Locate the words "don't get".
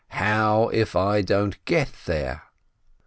1.21-1.91